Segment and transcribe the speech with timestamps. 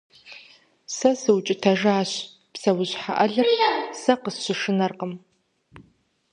[0.95, 2.11] Сэ сыукӀытэжащ:
[2.53, 3.47] псэущхьэ Ӏэлыр
[4.01, 5.13] сэ къысщышынэркъым.